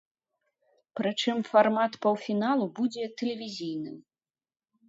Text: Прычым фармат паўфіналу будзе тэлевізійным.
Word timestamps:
Прычым 0.99 1.37
фармат 1.51 1.99
паўфіналу 2.05 2.65
будзе 2.81 3.03
тэлевізійным. 3.21 3.97